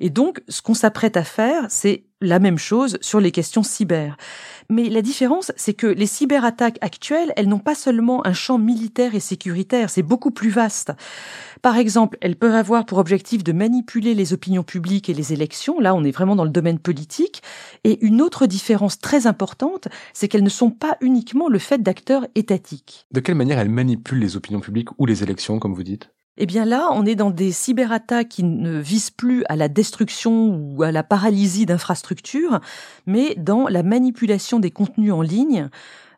Et 0.00 0.10
donc, 0.10 0.42
ce 0.48 0.62
qu'on 0.62 0.74
s'apprête 0.74 1.16
à 1.16 1.24
faire, 1.24 1.66
c'est 1.68 2.04
la 2.24 2.38
même 2.38 2.58
chose 2.58 2.98
sur 3.00 3.20
les 3.20 3.30
questions 3.30 3.62
cyber. 3.62 4.16
Mais 4.70 4.88
la 4.88 5.02
différence, 5.02 5.52
c'est 5.56 5.74
que 5.74 5.86
les 5.86 6.06
cyberattaques 6.06 6.78
actuelles, 6.80 7.32
elles 7.36 7.48
n'ont 7.48 7.58
pas 7.58 7.74
seulement 7.74 8.26
un 8.26 8.32
champ 8.32 8.58
militaire 8.58 9.14
et 9.14 9.20
sécuritaire, 9.20 9.90
c'est 9.90 10.02
beaucoup 10.02 10.30
plus 10.30 10.50
vaste. 10.50 10.92
Par 11.60 11.76
exemple, 11.76 12.18
elles 12.20 12.36
peuvent 12.36 12.54
avoir 12.54 12.86
pour 12.86 12.98
objectif 12.98 13.44
de 13.44 13.52
manipuler 13.52 14.14
les 14.14 14.32
opinions 14.32 14.62
publiques 14.62 15.08
et 15.08 15.14
les 15.14 15.32
élections. 15.32 15.80
Là, 15.80 15.94
on 15.94 16.04
est 16.04 16.10
vraiment 16.10 16.36
dans 16.36 16.44
le 16.44 16.50
domaine 16.50 16.78
politique. 16.78 17.42
Et 17.84 18.04
une 18.04 18.20
autre 18.20 18.46
différence 18.46 18.98
très 18.98 19.26
importante, 19.26 19.88
c'est 20.12 20.28
qu'elles 20.28 20.42
ne 20.42 20.48
sont 20.48 20.70
pas 20.70 20.96
uniquement 21.00 21.48
le 21.48 21.58
fait 21.58 21.82
d'acteurs 21.82 22.26
étatiques. 22.34 23.06
De 23.12 23.20
quelle 23.20 23.34
manière 23.34 23.58
elles 23.58 23.70
manipulent 23.70 24.20
les 24.20 24.36
opinions 24.36 24.60
publiques 24.60 24.90
ou 24.98 25.06
les 25.06 25.22
élections, 25.22 25.58
comme 25.58 25.74
vous 25.74 25.82
dites? 25.82 26.13
Eh 26.36 26.46
bien 26.46 26.64
là, 26.64 26.88
on 26.92 27.06
est 27.06 27.14
dans 27.14 27.30
des 27.30 27.52
cyberattaques 27.52 28.28
qui 28.28 28.42
ne 28.42 28.78
visent 28.78 29.10
plus 29.10 29.44
à 29.48 29.56
la 29.56 29.68
destruction 29.68 30.56
ou 30.56 30.82
à 30.82 30.90
la 30.90 31.02
paralysie 31.02 31.66
d'infrastructures, 31.66 32.60
mais 33.06 33.34
dans 33.36 33.68
la 33.68 33.82
manipulation 33.82 34.58
des 34.58 34.70
contenus 34.70 35.12
en 35.12 35.22
ligne, 35.22 35.68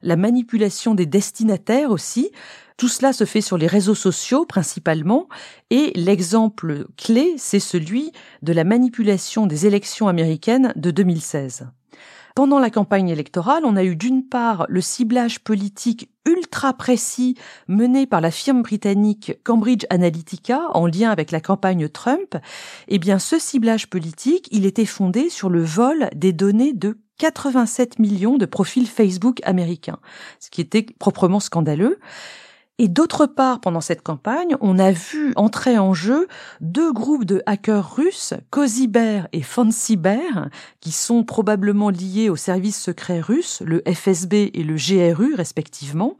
la 0.02 0.16
manipulation 0.16 0.94
des 0.94 1.06
destinataires 1.06 1.90
aussi. 1.90 2.30
Tout 2.76 2.88
cela 2.88 3.12
se 3.12 3.24
fait 3.24 3.40
sur 3.40 3.56
les 3.56 3.66
réseaux 3.66 3.94
sociaux 3.94 4.44
principalement, 4.44 5.28
et 5.70 5.92
l'exemple 5.94 6.86
clé, 6.96 7.34
c'est 7.38 7.60
celui 7.60 8.12
de 8.42 8.52
la 8.52 8.64
manipulation 8.64 9.46
des 9.46 9.66
élections 9.66 10.08
américaines 10.08 10.72
de 10.76 10.90
2016. 10.90 11.68
Pendant 12.36 12.58
la 12.58 12.68
campagne 12.68 13.08
électorale, 13.08 13.62
on 13.64 13.76
a 13.76 13.82
eu 13.82 13.96
d'une 13.96 14.22
part 14.22 14.66
le 14.68 14.82
ciblage 14.82 15.40
politique 15.40 16.10
ultra 16.26 16.74
précis 16.74 17.34
mené 17.66 18.06
par 18.06 18.20
la 18.20 18.30
firme 18.30 18.60
britannique 18.60 19.32
Cambridge 19.42 19.86
Analytica 19.88 20.60
en 20.74 20.86
lien 20.86 21.10
avec 21.10 21.30
la 21.30 21.40
campagne 21.40 21.88
Trump. 21.88 22.36
Eh 22.88 22.98
bien, 22.98 23.18
ce 23.18 23.38
ciblage 23.38 23.88
politique, 23.88 24.48
il 24.50 24.66
était 24.66 24.84
fondé 24.84 25.30
sur 25.30 25.48
le 25.48 25.62
vol 25.64 26.10
des 26.14 26.34
données 26.34 26.74
de 26.74 26.98
87 27.20 27.98
millions 28.00 28.36
de 28.36 28.44
profils 28.44 28.86
Facebook 28.86 29.40
américains, 29.44 29.98
ce 30.38 30.50
qui 30.50 30.60
était 30.60 30.84
proprement 30.98 31.40
scandaleux. 31.40 31.98
Et 32.78 32.88
d'autre 32.88 33.24
part, 33.24 33.60
pendant 33.60 33.80
cette 33.80 34.02
campagne, 34.02 34.54
on 34.60 34.78
a 34.78 34.92
vu 34.92 35.32
entrer 35.36 35.78
en 35.78 35.94
jeu 35.94 36.28
deux 36.60 36.92
groupes 36.92 37.24
de 37.24 37.42
hackers 37.46 37.96
russes, 37.96 38.34
Cozybear 38.50 39.28
et 39.32 39.40
Fancybear, 39.40 40.50
qui 40.80 40.92
sont 40.92 41.24
probablement 41.24 41.88
liés 41.88 42.28
au 42.28 42.36
service 42.36 42.78
secret 42.78 43.20
russe, 43.20 43.62
le 43.64 43.82
FSB 43.90 44.50
et 44.52 44.62
le 44.62 44.74
GRU 44.74 45.34
respectivement. 45.34 46.18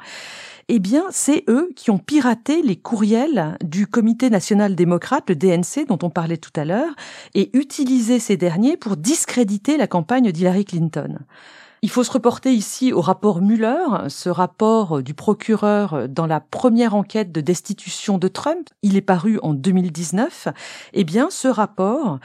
Eh 0.69 0.79
bien, 0.79 1.05
c'est 1.11 1.45
eux 1.49 1.71
qui 1.77 1.91
ont 1.91 1.99
piraté 1.99 2.63
les 2.63 2.77
courriels 2.77 3.57
du 3.63 3.87
Comité 3.87 4.31
national 4.31 4.75
démocrate, 4.75 5.29
le 5.29 5.37
DNC, 5.37 5.87
dont 5.87 5.99
on 6.03 6.11
parlait 6.11 6.39
tout 6.39 6.59
à 6.59 6.65
l'heure, 6.65 6.97
et 7.35 7.57
utilisé 7.57 8.19
ces 8.19 8.37
derniers 8.39 8.79
pour 8.79 8.97
discréditer 8.97 9.77
la 9.77 9.87
campagne 9.87 10.33
d'Hillary 10.33 10.65
Clinton. 10.65 11.19
Il 11.83 11.91
faut 11.91 12.05
se 12.05 12.11
reporter 12.11 12.53
ici 12.53 12.93
au 12.93 13.01
rapport 13.01 13.43
Mueller, 13.43 14.09
ce 14.09 14.29
rapport 14.29 15.03
du 15.03 15.15
procureur 15.15 16.09
dans 16.09 16.27
la 16.27 16.41
première 16.41 16.95
enquête 16.95 17.33
de 17.33 17.41
destitution 17.41 18.19
de 18.19 18.29
Trump. 18.29 18.69
Il 18.83 18.97
est 18.97 19.03
paru 19.03 19.39
en 19.43 19.53
2019. 19.53 20.49
Eh 20.95 21.05
bien, 21.05 21.29
ce 21.31 21.49
rapport 21.49 22.19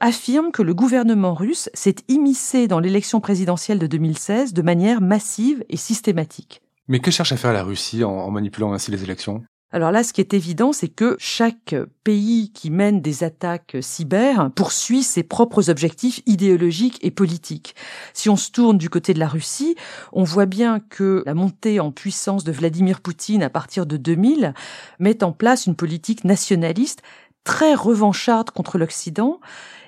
affirme 0.00 0.52
que 0.52 0.62
le 0.62 0.74
gouvernement 0.74 1.34
russe 1.34 1.70
s'est 1.74 1.96
immiscé 2.08 2.68
dans 2.68 2.80
l'élection 2.80 3.20
présidentielle 3.20 3.78
de 3.78 3.86
2016 3.86 4.52
de 4.52 4.62
manière 4.62 5.00
massive 5.00 5.64
et 5.68 5.76
systématique. 5.76 6.62
Mais 6.86 7.00
que 7.00 7.10
cherche 7.10 7.32
à 7.32 7.36
faire 7.36 7.52
la 7.52 7.62
Russie 7.62 8.04
en, 8.04 8.30
manipulant 8.30 8.72
ainsi 8.72 8.90
les 8.90 9.04
élections? 9.04 9.42
Alors 9.70 9.92
là, 9.92 10.02
ce 10.02 10.14
qui 10.14 10.22
est 10.22 10.32
évident, 10.32 10.72
c'est 10.72 10.88
que 10.88 11.16
chaque 11.18 11.74
pays 12.02 12.50
qui 12.54 12.70
mène 12.70 13.02
des 13.02 13.22
attaques 13.22 13.76
cyber 13.82 14.50
poursuit 14.54 15.02
ses 15.02 15.22
propres 15.22 15.68
objectifs 15.68 16.22
idéologiques 16.24 16.98
et 17.02 17.10
politiques. 17.10 17.74
Si 18.14 18.30
on 18.30 18.36
se 18.36 18.50
tourne 18.50 18.78
du 18.78 18.88
côté 18.88 19.12
de 19.12 19.18
la 19.18 19.28
Russie, 19.28 19.76
on 20.12 20.24
voit 20.24 20.46
bien 20.46 20.80
que 20.80 21.22
la 21.26 21.34
montée 21.34 21.80
en 21.80 21.92
puissance 21.92 22.44
de 22.44 22.52
Vladimir 22.52 23.02
Poutine 23.02 23.42
à 23.42 23.50
partir 23.50 23.84
de 23.84 23.98
2000 23.98 24.54
met 25.00 25.22
en 25.22 25.32
place 25.32 25.66
une 25.66 25.76
politique 25.76 26.24
nationaliste 26.24 27.02
très 27.44 27.74
revancharde 27.74 28.50
contre 28.50 28.78
l'Occident 28.78 29.38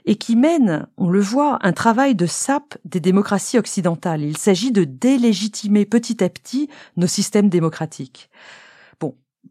et 0.05 0.17
qui 0.17 0.37
mène, 0.37 0.89
on 0.99 1.09
le 1.09 1.21
voit, 1.21 1.59
un 1.63 1.73
travail 1.73 2.15
de 2.15 2.27
sape 2.27 2.77
des 2.85 3.01
démocraties 3.01 3.59
occidentales. 3.59 4.23
Il 4.23 4.37
s'agit 4.37 4.73
de 4.73 4.85
délégitimer 4.85 5.87
petit 5.87 6.23
à 6.23 6.29
petit 6.29 6.69
nos 6.97 7.07
systèmes 7.07 7.49
démocratiques 7.49 8.29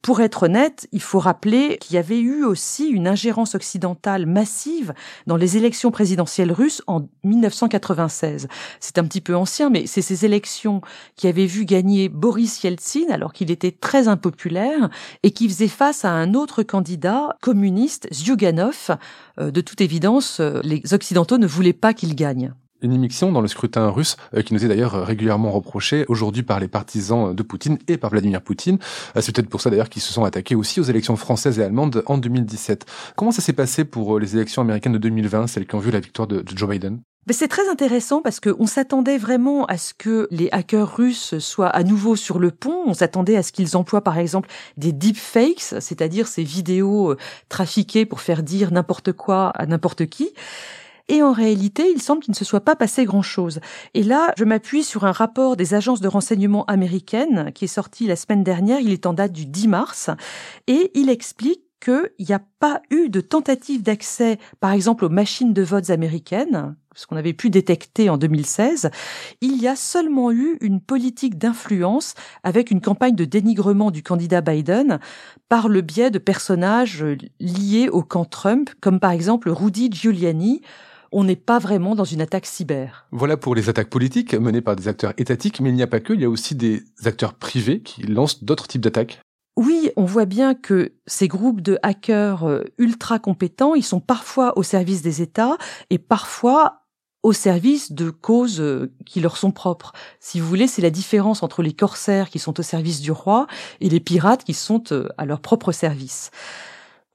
pour 0.01 0.21
être 0.21 0.43
honnête, 0.43 0.87
il 0.91 1.01
faut 1.01 1.19
rappeler 1.19 1.77
qu'il 1.77 1.95
y 1.95 1.97
avait 1.97 2.19
eu 2.19 2.43
aussi 2.43 2.87
une 2.87 3.07
ingérence 3.07 3.55
occidentale 3.55 4.25
massive 4.25 4.93
dans 5.27 5.35
les 5.35 5.57
élections 5.57 5.91
présidentielles 5.91 6.51
russes 6.51 6.81
en 6.87 7.07
1996. 7.23 8.47
C'est 8.79 8.97
un 8.97 9.03
petit 9.03 9.21
peu 9.21 9.35
ancien, 9.35 9.69
mais 9.69 9.87
c'est 9.87 10.01
ces 10.01 10.25
élections 10.25 10.81
qui 11.15 11.27
avaient 11.27 11.45
vu 11.45 11.65
gagner 11.65 12.09
Boris 12.09 12.63
Yeltsin 12.63 13.09
alors 13.09 13.33
qu'il 13.33 13.51
était 13.51 13.71
très 13.71 14.07
impopulaire 14.07 14.89
et 15.23 15.31
qui 15.31 15.47
faisait 15.49 15.67
face 15.67 16.05
à 16.05 16.11
un 16.11 16.33
autre 16.33 16.63
candidat 16.63 17.35
communiste, 17.41 18.07
Zyuganov. 18.11 18.97
Euh, 19.39 19.51
de 19.51 19.61
toute 19.61 19.81
évidence, 19.81 20.39
euh, 20.39 20.61
les 20.63 20.93
Occidentaux 20.93 21.37
ne 21.37 21.47
voulaient 21.47 21.73
pas 21.73 21.93
qu'il 21.93 22.15
gagne 22.15 22.53
une 22.81 22.93
émission 22.93 23.31
dans 23.31 23.41
le 23.41 23.47
scrutin 23.47 23.89
russe 23.89 24.17
euh, 24.33 24.41
qui 24.41 24.53
nous 24.53 24.63
est 24.63 24.67
d'ailleurs 24.67 25.05
régulièrement 25.05 25.51
reprochée 25.51 26.05
aujourd'hui 26.07 26.43
par 26.43 26.59
les 26.59 26.67
partisans 26.67 27.35
de 27.35 27.43
Poutine 27.43 27.77
et 27.87 27.97
par 27.97 28.09
Vladimir 28.09 28.41
Poutine. 28.41 28.77
Euh, 29.15 29.21
c'est 29.21 29.35
peut-être 29.35 29.49
pour 29.49 29.61
ça 29.61 29.69
d'ailleurs 29.69 29.89
qu'ils 29.89 30.01
se 30.01 30.13
sont 30.13 30.23
attaqués 30.23 30.55
aussi 30.55 30.79
aux 30.79 30.83
élections 30.83 31.15
françaises 31.15 31.59
et 31.59 31.63
allemandes 31.63 32.03
en 32.05 32.17
2017. 32.17 32.85
Comment 33.15 33.31
ça 33.31 33.41
s'est 33.41 33.53
passé 33.53 33.85
pour 33.85 34.17
euh, 34.17 34.19
les 34.19 34.35
élections 34.35 34.61
américaines 34.61 34.93
de 34.93 34.97
2020, 34.97 35.47
celles 35.47 35.67
qui 35.67 35.75
ont 35.75 35.79
vu 35.79 35.91
la 35.91 35.99
victoire 35.99 36.27
de, 36.27 36.43
Joe 36.55 36.69
Biden? 36.69 36.99
C'est 37.31 37.47
très 37.47 37.69
intéressant 37.69 38.21
parce 38.21 38.39
qu'on 38.39 38.65
s'attendait 38.65 39.19
vraiment 39.19 39.65
à 39.65 39.77
ce 39.77 39.93
que 39.93 40.27
les 40.31 40.49
hackers 40.51 40.95
russes 40.95 41.37
soient 41.37 41.67
à 41.67 41.83
nouveau 41.83 42.15
sur 42.15 42.39
le 42.39 42.49
pont. 42.49 42.81
On 42.87 42.95
s'attendait 42.95 43.35
à 43.35 43.43
ce 43.43 43.51
qu'ils 43.51 43.77
emploient 43.77 44.03
par 44.03 44.17
exemple 44.17 44.49
des 44.77 44.93
deepfakes, 44.93 45.75
c'est-à-dire 45.79 46.27
ces 46.27 46.43
vidéos 46.43 47.15
trafiquées 47.47 48.07
pour 48.07 48.21
faire 48.21 48.41
dire 48.41 48.71
n'importe 48.71 49.11
quoi 49.11 49.49
à 49.49 49.67
n'importe 49.67 50.07
qui. 50.07 50.33
Et 51.09 51.23
en 51.23 51.33
réalité, 51.33 51.91
il 51.93 52.01
semble 52.01 52.21
qu'il 52.21 52.31
ne 52.31 52.37
se 52.37 52.45
soit 52.45 52.63
pas 52.63 52.75
passé 52.75 53.03
grand-chose. 53.03 53.59
Et 53.95 54.03
là, 54.03 54.31
je 54.37 54.45
m'appuie 54.45 54.83
sur 54.83 55.05
un 55.05 55.11
rapport 55.11 55.57
des 55.57 55.73
agences 55.73 56.01
de 56.01 56.07
renseignement 56.07 56.65
américaines 56.65 57.51
qui 57.53 57.65
est 57.65 57.67
sorti 57.67 58.05
la 58.05 58.15
semaine 58.15 58.43
dernière, 58.43 58.79
il 58.79 58.91
est 58.91 59.07
en 59.07 59.13
date 59.13 59.31
du 59.31 59.47
10 59.47 59.67
mars, 59.67 60.09
et 60.67 60.91
il 60.93 61.09
explique 61.09 61.61
qu'il 61.79 62.27
n'y 62.27 62.33
a 62.33 62.41
pas 62.59 62.81
eu 62.91 63.09
de 63.09 63.21
tentative 63.21 63.81
d'accès, 63.81 64.37
par 64.59 64.71
exemple, 64.71 65.05
aux 65.05 65.09
machines 65.09 65.53
de 65.53 65.63
votes 65.63 65.89
américaines, 65.89 66.75
ce 66.93 67.07
qu'on 67.07 67.15
avait 67.15 67.33
pu 67.33 67.49
détecter 67.49 68.09
en 68.09 68.17
2016, 68.17 68.91
il 69.41 69.61
y 69.61 69.67
a 69.67 69.75
seulement 69.75 70.31
eu 70.31 70.57
une 70.59 70.81
politique 70.81 71.37
d'influence 71.37 72.13
avec 72.43 72.71
une 72.71 72.81
campagne 72.81 73.15
de 73.15 73.25
dénigrement 73.25 73.89
du 73.89 74.03
candidat 74.03 74.41
Biden 74.41 74.99
par 75.47 75.69
le 75.69 75.81
biais 75.81 76.11
de 76.11 76.19
personnages 76.19 77.05
liés 77.39 77.87
au 77.89 78.03
camp 78.03 78.25
Trump, 78.25 78.69
comme 78.81 78.99
par 78.99 79.11
exemple 79.11 79.49
Rudy 79.49 79.89
Giuliani, 79.91 80.61
on 81.11 81.23
n'est 81.23 81.35
pas 81.35 81.59
vraiment 81.59 81.95
dans 81.95 82.03
une 82.03 82.21
attaque 82.21 82.45
cyber. 82.45 83.07
Voilà 83.11 83.37
pour 83.37 83.55
les 83.55 83.69
attaques 83.69 83.89
politiques 83.89 84.33
menées 84.33 84.61
par 84.61 84.75
des 84.75 84.87
acteurs 84.87 85.13
étatiques, 85.17 85.59
mais 85.59 85.69
il 85.69 85.75
n'y 85.75 85.83
a 85.83 85.87
pas 85.87 85.99
que, 85.99 86.13
il 86.13 86.21
y 86.21 86.25
a 86.25 86.29
aussi 86.29 86.55
des 86.55 86.83
acteurs 87.05 87.33
privés 87.33 87.81
qui 87.81 88.03
lancent 88.03 88.43
d'autres 88.43 88.67
types 88.67 88.81
d'attaques. 88.81 89.19
Oui, 89.57 89.91
on 89.97 90.05
voit 90.05 90.25
bien 90.25 90.53
que 90.53 90.93
ces 91.05 91.27
groupes 91.27 91.61
de 91.61 91.77
hackers 91.83 92.45
euh, 92.45 92.63
ultra 92.77 93.19
compétents, 93.19 93.75
ils 93.75 93.83
sont 93.83 93.99
parfois 93.99 94.57
au 94.57 94.63
service 94.63 95.01
des 95.01 95.21
États 95.21 95.57
et 95.89 95.97
parfois 95.97 96.83
au 97.23 97.33
service 97.33 97.91
de 97.91 98.09
causes 98.09 98.61
euh, 98.61 98.93
qui 99.05 99.19
leur 99.19 99.35
sont 99.35 99.51
propres. 99.51 99.91
Si 100.21 100.39
vous 100.39 100.47
voulez, 100.47 100.67
c'est 100.67 100.81
la 100.81 100.89
différence 100.89 101.43
entre 101.43 101.61
les 101.61 101.73
corsaires 101.73 102.29
qui 102.29 102.39
sont 102.39 102.57
au 102.59 102.63
service 102.63 103.01
du 103.01 103.11
roi 103.11 103.47
et 103.81 103.89
les 103.89 103.99
pirates 103.99 104.45
qui 104.45 104.53
sont 104.53 104.83
euh, 104.93 105.09
à 105.17 105.25
leur 105.25 105.41
propre 105.41 105.73
service. 105.73 106.31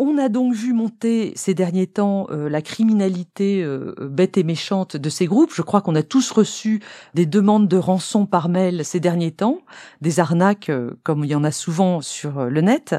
On 0.01 0.19
a 0.19 0.29
donc 0.29 0.55
vu 0.55 0.73
monter 0.73 1.33
ces 1.37 1.55
derniers 1.55 1.87
temps 1.87 2.27
euh, 2.31 2.49
la 2.49 2.63
criminalité 2.63 3.63
euh, 3.63 3.95
bête 4.01 4.37
et 4.37 4.43
méchante 4.43 4.97
de 4.97 5.09
ces 5.09 5.27
groupes. 5.27 5.53
Je 5.55 5.63
crois 5.63 5.83
qu'on 5.83 5.95
a 5.95 6.03
tous 6.03 6.33
reçu 6.33 6.83
des 7.15 7.27
demandes 7.27 7.69
de 7.69 7.77
rançon 7.77 8.27
par 8.27 8.49
mail 8.49 8.85
ces 8.85 8.99
derniers 8.99 9.31
temps, 9.31 9.61
des 10.01 10.19
arnaques 10.19 10.69
euh, 10.69 10.99
comme 11.05 11.25
il 11.25 11.31
y 11.31 11.35
en 11.37 11.45
a 11.45 11.53
souvent 11.53 12.01
sur 12.01 12.47
le 12.47 12.61
net. 12.61 12.97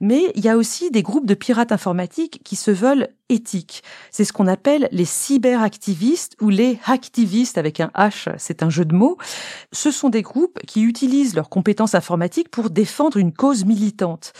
Mais 0.00 0.30
il 0.36 0.44
y 0.44 0.48
a 0.48 0.56
aussi 0.56 0.92
des 0.92 1.02
groupes 1.02 1.26
de 1.26 1.34
pirates 1.34 1.72
informatiques 1.72 2.40
qui 2.44 2.54
se 2.54 2.70
veulent 2.70 3.08
éthiques. 3.28 3.82
C'est 4.12 4.24
ce 4.24 4.32
qu'on 4.32 4.46
appelle 4.46 4.88
les 4.92 5.04
cyberactivistes 5.04 6.36
ou 6.40 6.48
les 6.48 6.78
hacktivistes 6.86 7.58
avec 7.58 7.80
un 7.80 7.90
H, 7.96 8.32
c'est 8.38 8.62
un 8.62 8.70
jeu 8.70 8.84
de 8.84 8.94
mots. 8.94 9.18
Ce 9.72 9.90
sont 9.90 10.10
des 10.10 10.22
groupes 10.22 10.60
qui 10.64 10.82
utilisent 10.82 11.34
leurs 11.34 11.48
compétences 11.48 11.96
informatiques 11.96 12.50
pour 12.50 12.70
défendre 12.70 13.16
une 13.16 13.32
cause 13.32 13.64
militante. 13.64 14.32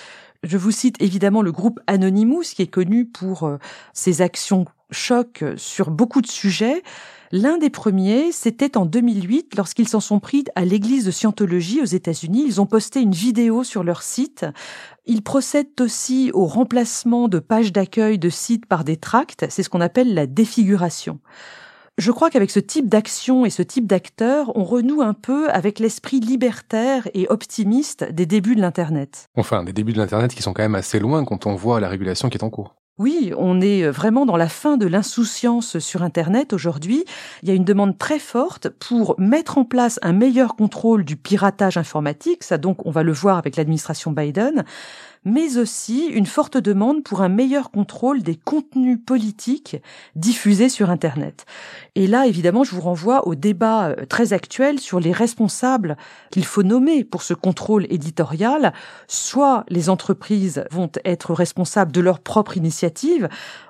Je 0.46 0.58
vous 0.58 0.70
cite 0.70 1.02
évidemment 1.02 1.42
le 1.42 1.50
groupe 1.50 1.80
Anonymous, 1.88 2.42
qui 2.54 2.62
est 2.62 2.68
connu 2.68 3.04
pour 3.04 3.42
euh, 3.42 3.56
ses 3.92 4.22
actions 4.22 4.64
choc 4.92 5.42
sur 5.56 5.90
beaucoup 5.90 6.20
de 6.20 6.28
sujets. 6.28 6.84
L'un 7.32 7.58
des 7.58 7.70
premiers, 7.70 8.30
c'était 8.30 8.76
en 8.76 8.86
2008, 8.86 9.56
lorsqu'ils 9.56 9.88
s'en 9.88 9.98
sont 9.98 10.20
pris 10.20 10.44
à 10.54 10.64
l'église 10.64 11.04
de 11.04 11.10
Scientologie 11.10 11.82
aux 11.82 11.86
États-Unis. 11.86 12.44
Ils 12.46 12.60
ont 12.60 12.66
posté 12.66 13.00
une 13.00 13.10
vidéo 13.10 13.64
sur 13.64 13.82
leur 13.82 14.02
site. 14.02 14.46
Ils 15.04 15.22
procèdent 15.22 15.80
aussi 15.80 16.30
au 16.32 16.46
remplacement 16.46 17.26
de 17.26 17.40
pages 17.40 17.72
d'accueil 17.72 18.16
de 18.20 18.28
sites 18.28 18.66
par 18.66 18.84
des 18.84 18.96
tracts. 18.96 19.46
C'est 19.48 19.64
ce 19.64 19.68
qu'on 19.68 19.80
appelle 19.80 20.14
la 20.14 20.28
défiguration. 20.28 21.18
Je 21.98 22.10
crois 22.10 22.28
qu'avec 22.28 22.50
ce 22.50 22.60
type 22.60 22.90
d'action 22.90 23.46
et 23.46 23.50
ce 23.50 23.62
type 23.62 23.86
d'acteur, 23.86 24.54
on 24.54 24.64
renoue 24.64 25.00
un 25.00 25.14
peu 25.14 25.48
avec 25.48 25.78
l'esprit 25.78 26.20
libertaire 26.20 27.08
et 27.14 27.26
optimiste 27.28 28.04
des 28.12 28.26
débuts 28.26 28.54
de 28.54 28.60
l'Internet. 28.60 29.30
Enfin, 29.34 29.64
des 29.64 29.72
débuts 29.72 29.94
de 29.94 29.98
l'Internet 29.98 30.34
qui 30.34 30.42
sont 30.42 30.52
quand 30.52 30.62
même 30.62 30.74
assez 30.74 30.98
loin 30.98 31.24
quand 31.24 31.46
on 31.46 31.54
voit 31.54 31.80
la 31.80 31.88
régulation 31.88 32.28
qui 32.28 32.36
est 32.36 32.44
en 32.44 32.50
cours. 32.50 32.74
Oui, 32.98 33.34
on 33.36 33.60
est 33.60 33.86
vraiment 33.90 34.24
dans 34.24 34.38
la 34.38 34.48
fin 34.48 34.78
de 34.78 34.86
l'insouciance 34.86 35.78
sur 35.78 36.02
Internet 36.02 36.54
aujourd'hui. 36.54 37.04
Il 37.42 37.48
y 37.50 37.52
a 37.52 37.54
une 37.54 37.62
demande 37.62 37.98
très 37.98 38.18
forte 38.18 38.70
pour 38.70 39.16
mettre 39.18 39.58
en 39.58 39.66
place 39.66 39.98
un 40.00 40.14
meilleur 40.14 40.56
contrôle 40.56 41.04
du 41.04 41.14
piratage 41.14 41.76
informatique. 41.76 42.42
Ça 42.42 42.56
donc, 42.56 42.86
on 42.86 42.90
va 42.90 43.02
le 43.02 43.12
voir 43.12 43.36
avec 43.36 43.56
l'administration 43.56 44.12
Biden 44.12 44.64
mais 45.26 45.58
aussi 45.58 46.06
une 46.06 46.24
forte 46.24 46.56
demande 46.56 47.02
pour 47.02 47.20
un 47.20 47.28
meilleur 47.28 47.72
contrôle 47.72 48.22
des 48.22 48.36
contenus 48.36 48.98
politiques 49.04 49.76
diffusés 50.14 50.68
sur 50.68 50.88
Internet. 50.88 51.46
Et 51.96 52.06
là, 52.06 52.26
évidemment, 52.28 52.62
je 52.62 52.70
vous 52.70 52.80
renvoie 52.80 53.26
au 53.26 53.34
débat 53.34 53.88
euh, 53.88 54.06
très 54.06 54.32
actuel 54.32 54.78
sur 54.78 55.00
les 55.00 55.10
responsables 55.10 55.96
qu'il 56.30 56.44
faut 56.44 56.62
nommer 56.62 57.02
pour 57.02 57.22
ce 57.22 57.34
contrôle 57.34 57.86
éditorial. 57.90 58.72
Soit 59.08 59.64
les 59.68 59.90
entreprises 59.90 60.64
vont 60.70 60.90
être 61.04 61.34
responsables 61.34 61.90
de 61.90 62.00
leur 62.00 62.20
propre 62.20 62.56
initiative 62.56 62.85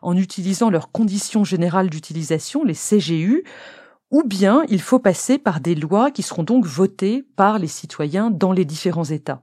en 0.03 0.17
utilisant 0.17 0.71
leurs 0.71 0.91
conditions 0.91 1.45
générales 1.45 1.91
d'utilisation, 1.91 2.65
les 2.65 2.75
CGU, 2.75 3.45
ou 4.11 4.23
bien 4.23 4.63
il 4.69 4.81
faut 4.81 4.99
passer 4.99 5.39
par 5.39 5.61
des 5.61 5.75
lois 5.75 6.11
qui 6.11 6.23
seront 6.23 6.45
donc 6.45 6.65
votées 6.65 7.25
par 7.37 7.59
les 7.59 7.67
citoyens 7.67 8.31
dans 8.31 8.53
les 8.53 8.65
différents 8.65 9.05
États. 9.05 9.43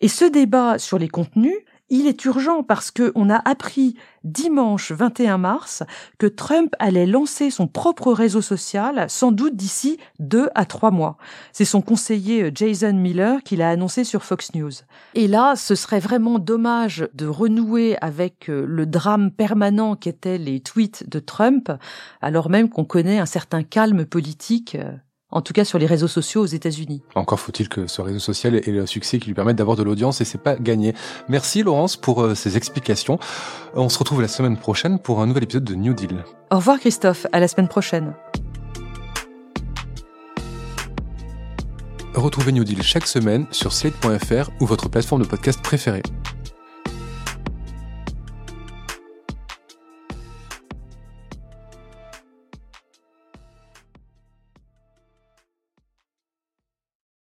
Et 0.00 0.08
ce 0.08 0.24
débat 0.24 0.78
sur 0.78 0.98
les 0.98 1.08
contenus, 1.08 1.56
il 1.90 2.06
est 2.06 2.24
urgent 2.24 2.62
parce 2.62 2.90
que 2.90 3.12
on 3.14 3.28
a 3.28 3.36
appris 3.36 3.96
dimanche 4.24 4.92
21 4.92 5.38
mars 5.38 5.82
que 6.18 6.26
Trump 6.26 6.74
allait 6.78 7.06
lancer 7.06 7.50
son 7.50 7.66
propre 7.66 8.12
réseau 8.12 8.40
social 8.40 9.06
sans 9.08 9.32
doute 9.32 9.56
d'ici 9.56 9.98
deux 10.18 10.48
à 10.54 10.64
trois 10.64 10.90
mois. 10.90 11.16
C'est 11.52 11.64
son 11.64 11.80
conseiller 11.80 12.44
euh, 12.44 12.50
Jason 12.54 12.92
Miller 12.92 13.42
qui 13.42 13.56
l'a 13.56 13.70
annoncé 13.70 14.04
sur 14.04 14.24
Fox 14.24 14.54
News. 14.54 14.72
Et 15.14 15.26
là, 15.26 15.56
ce 15.56 15.74
serait 15.74 16.00
vraiment 16.00 16.38
dommage 16.38 17.08
de 17.14 17.26
renouer 17.26 17.96
avec 18.00 18.48
euh, 18.48 18.64
le 18.66 18.86
drame 18.86 19.30
permanent 19.30 19.96
qu'étaient 19.96 20.38
les 20.38 20.60
tweets 20.60 21.08
de 21.08 21.18
Trump, 21.18 21.72
alors 22.20 22.50
même 22.50 22.68
qu'on 22.68 22.84
connaît 22.84 23.18
un 23.18 23.26
certain 23.26 23.62
calme 23.62 24.04
politique 24.04 24.76
euh, 24.76 24.92
en 25.32 25.40
tout 25.40 25.52
cas 25.52 25.64
sur 25.64 25.78
les 25.78 25.86
réseaux 25.86 26.08
sociaux 26.08 26.42
aux 26.42 26.46
États-Unis. 26.46 27.02
Encore 27.14 27.40
faut-il 27.40 27.68
que 27.68 27.86
ce 27.86 28.00
réseau 28.02 28.18
social 28.18 28.54
ait 28.56 28.70
le 28.70 28.86
succès 28.86 29.18
qui 29.18 29.28
lui 29.28 29.34
permette 29.34 29.56
d'avoir 29.56 29.76
de 29.76 29.82
l'audience 29.82 30.20
et 30.20 30.24
c'est 30.24 30.42
pas 30.42 30.56
gagné. 30.56 30.94
Merci 31.28 31.62
Laurence 31.62 31.96
pour 31.96 32.22
euh, 32.22 32.34
ces 32.34 32.56
explications. 32.56 33.18
On 33.74 33.88
se 33.88 33.98
retrouve 33.98 34.22
la 34.22 34.28
semaine 34.28 34.56
prochaine 34.56 34.98
pour 34.98 35.20
un 35.20 35.26
nouvel 35.26 35.44
épisode 35.44 35.64
de 35.64 35.74
New 35.74 35.94
Deal. 35.94 36.24
Au 36.50 36.56
revoir 36.56 36.78
Christophe, 36.78 37.26
à 37.32 37.40
la 37.40 37.48
semaine 37.48 37.68
prochaine. 37.68 38.14
Retrouvez 42.14 42.52
New 42.52 42.64
Deal 42.64 42.82
chaque 42.82 43.06
semaine 43.06 43.46
sur 43.52 43.72
slate.fr 43.72 44.50
ou 44.60 44.66
votre 44.66 44.88
plateforme 44.88 45.22
de 45.22 45.28
podcast 45.28 45.62
préférée. 45.62 46.02